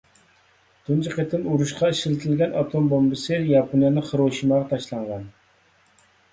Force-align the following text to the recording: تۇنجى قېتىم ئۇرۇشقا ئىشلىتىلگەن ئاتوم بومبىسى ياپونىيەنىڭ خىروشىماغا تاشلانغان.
تۇنجى 0.87 1.11
قېتىم 1.17 1.45
ئۇرۇشقا 1.51 1.91
ئىشلىتىلگەن 1.97 2.57
ئاتوم 2.63 2.89
بومبىسى 2.95 3.41
ياپونىيەنىڭ 3.53 4.09
خىروشىماغا 4.11 4.71
تاشلانغان. 4.75 5.33